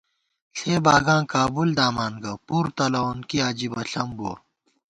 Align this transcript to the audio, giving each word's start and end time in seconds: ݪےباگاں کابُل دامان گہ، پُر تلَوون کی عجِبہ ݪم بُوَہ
ݪےباگاں 0.57 1.21
کابُل 1.33 1.69
دامان 1.79 2.13
گہ، 2.23 2.33
پُر 2.47 2.65
تلَوون 2.77 3.19
کی 3.29 3.37
عجِبہ 3.49 3.81
ݪم 3.91 4.09
بُوَہ 4.17 4.33